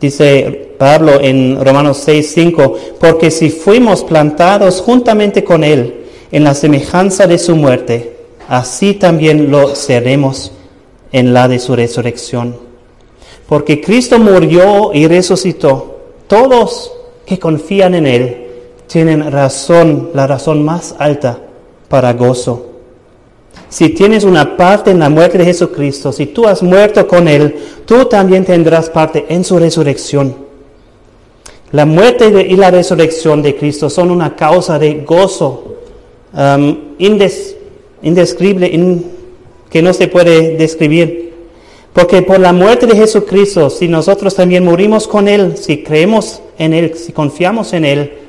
[0.00, 6.54] Dice Pablo en Romanos 6, 5, porque si fuimos plantados juntamente con Él en la
[6.54, 8.16] semejanza de su muerte,
[8.48, 10.52] así también lo seremos
[11.10, 12.56] en la de su resurrección.
[13.48, 15.96] Porque Cristo murió y resucitó.
[16.28, 16.92] Todos
[17.26, 18.41] que confían en Él
[18.92, 21.38] tienen razón, la razón más alta
[21.88, 22.66] para gozo.
[23.70, 27.56] Si tienes una parte en la muerte de Jesucristo, si tú has muerto con Él,
[27.86, 30.36] tú también tendrás parte en su resurrección.
[31.70, 35.78] La muerte y la resurrección de Cristo son una causa de gozo
[36.34, 39.00] um, indescriptible,
[39.70, 41.32] que no se puede describir.
[41.94, 46.74] Porque por la muerte de Jesucristo, si nosotros también morimos con Él, si creemos en
[46.74, 48.21] Él, si confiamos en Él,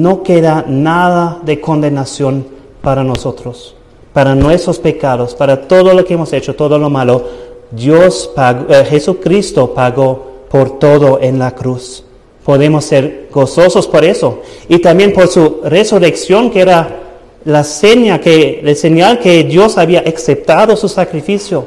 [0.00, 2.46] no queda nada de condenación
[2.80, 3.74] para nosotros,
[4.12, 7.24] para nuestros pecados, para todo lo que hemos hecho, todo lo malo.
[7.70, 12.04] Dios pagó, eh, Jesucristo pagó por todo en la cruz.
[12.44, 14.40] Podemos ser gozosos por eso.
[14.68, 17.00] Y también por su resurrección, que era
[17.44, 21.64] la seña que, la señal que Dios había aceptado su sacrificio.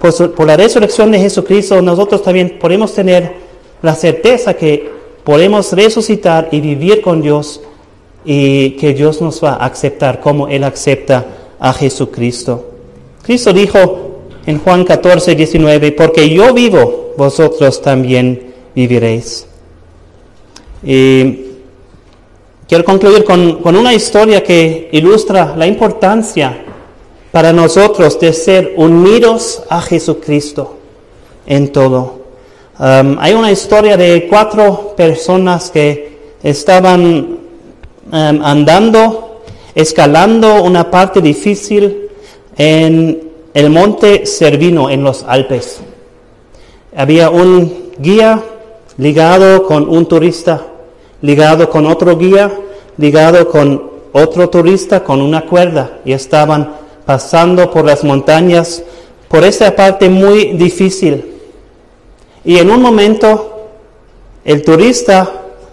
[0.00, 3.32] Por, por la resurrección de Jesucristo, nosotros también podemos tener
[3.82, 4.90] la certeza que
[5.24, 7.60] podemos resucitar y vivir con Dios
[8.24, 11.26] y que Dios nos va a aceptar como Él acepta
[11.58, 12.70] a Jesucristo.
[13.22, 19.46] Cristo dijo en Juan 14, 19, porque yo vivo, vosotros también viviréis.
[20.82, 21.48] Y
[22.68, 26.66] Quiero concluir con, una historia que ilustra la importancia
[27.32, 30.76] para nosotros de ser unidos a Jesucristo
[31.46, 32.18] en todo.
[32.78, 37.38] Um, hay una historia de cuatro personas que estaban
[38.12, 39.42] um, andando,
[39.74, 42.08] escalando una parte difícil
[42.56, 45.80] en el monte Cervino en los Alpes.
[46.96, 48.42] Había un guía
[48.96, 50.64] ligado con un turista
[51.20, 52.50] ligado con otro guía,
[52.96, 58.82] ligado con otro turista con una cuerda y estaban pasando por las montañas,
[59.28, 61.34] por esa parte muy difícil.
[62.44, 63.68] Y en un momento
[64.44, 65.30] el turista,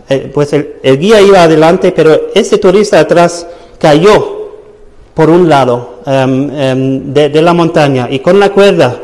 [0.10, 3.48] eh, pues el, guía iba adelante, pero ese turista atrás
[3.80, 4.36] cayó
[5.14, 9.00] por un lado em, em, de, la montaña y con la cuerda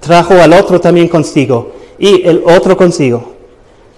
[0.00, 3.32] trajo al otro también consigo y el otro consigo.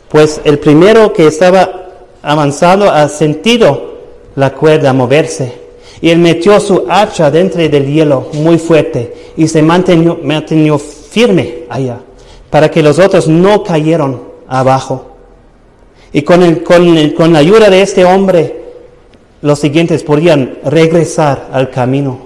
[0.09, 1.85] Pues el primero que estaba
[2.23, 3.95] avanzado ha sentido
[4.37, 5.65] la cuerda moverse.
[6.01, 12.01] Y él metió su hacha dentro del hielo muy fuerte y se mantenió, firme allá
[12.51, 15.14] para que los otros no cayeron abajo.
[16.15, 18.63] Y con, con la ayuda de este hombre,
[19.43, 22.19] los siguientes podían regresar al camino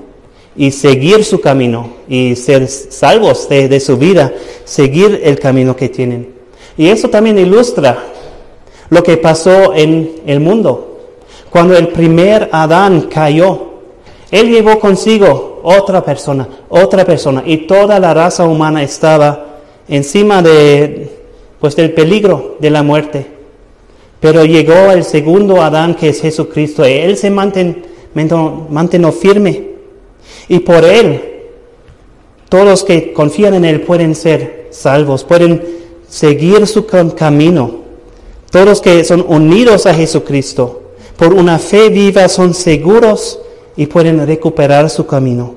[0.54, 4.30] y seguir su camino y ser salvos de, de, su vida,
[4.64, 6.34] seguir el camino que tienen.
[6.76, 7.98] Y eso también ilustra
[8.90, 10.98] lo que pasó en el mundo.
[11.48, 13.70] Cuando el primer Adán cayó,
[14.30, 21.10] él llevó consigo otra persona, otra persona, y toda la raza humana estaba encima de,
[21.58, 23.37] pues, del peligro de la muerte.
[24.20, 29.68] Pero llegó el segundo Adán, que es Jesucristo, y él se mantuvo firme.
[30.48, 31.22] Y por él,
[32.48, 35.62] todos los que confían en él pueden ser salvos, pueden
[36.08, 37.88] seguir su camino
[38.50, 40.82] todos que son unidos a Jesucristo
[41.16, 43.40] por una fe viva son seguros
[43.76, 45.54] y pueden recuperar su camino.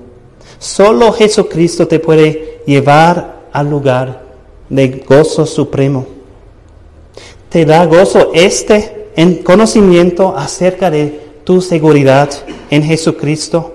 [0.60, 4.24] Solo Jesucristo te puede llevar al lugar
[4.70, 6.06] de gozo supremo.
[7.52, 12.30] Te da gozo este en conocimiento acerca de tu seguridad
[12.70, 13.74] en Jesucristo.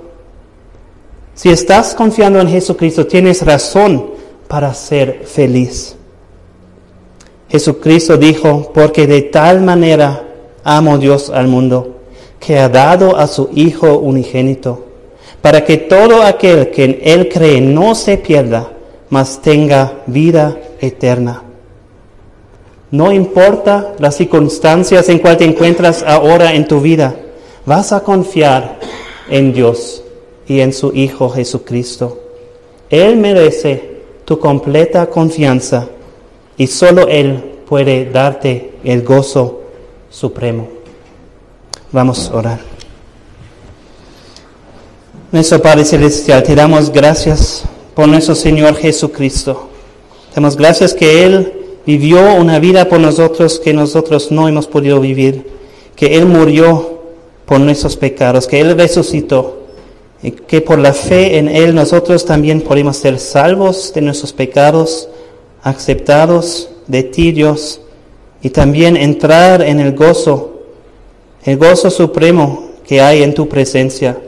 [1.34, 4.12] Si estás confiando en Jesucristo, tienes razón
[4.48, 5.94] para ser feliz.
[7.50, 10.26] Jesucristo dijo, porque de tal manera
[10.64, 11.98] amo Dios al mundo,
[12.40, 14.86] que ha dado a su Hijo unigénito,
[15.42, 18.72] para que todo aquel que en Él cree no se pierda,
[19.10, 21.45] mas tenga vida eterna.
[22.90, 27.16] No importa las circunstancias en cual te encuentras ahora en tu vida,
[27.64, 28.78] vas a confiar
[29.28, 30.02] en Dios
[30.46, 32.20] y en su Hijo Jesucristo.
[32.88, 35.88] Él merece tu completa confianza
[36.56, 39.62] y solo Él puede darte el gozo
[40.08, 40.68] supremo.
[41.90, 42.60] Vamos a orar.
[45.32, 47.64] Nuestro Padre Celestial, te damos gracias
[47.94, 49.68] por nuestro Señor Jesucristo.
[50.30, 51.55] Te damos gracias que Él
[51.86, 55.46] vivió una vida por nosotros que nosotros no hemos podido vivir,
[55.94, 57.00] que Él murió
[57.46, 59.62] por nuestros pecados, que Él resucitó,
[60.22, 65.08] y que por la fe en Él nosotros también podemos ser salvos de nuestros pecados,
[65.62, 67.80] aceptados de ti, Dios,
[68.42, 70.62] y también entrar en el gozo,
[71.44, 74.18] el gozo supremo que hay en tu presencia.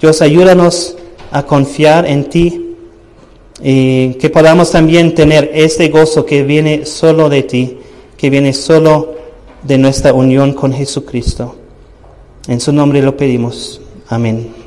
[0.00, 0.96] Dios, ayúdanos
[1.32, 2.67] a confiar en ti
[3.62, 7.78] y que podamos también tener este gozo que viene solo de ti,
[8.16, 9.14] que viene solo
[9.62, 11.56] de nuestra unión con Jesucristo.
[12.46, 13.80] En su nombre lo pedimos.
[14.08, 14.57] Amén.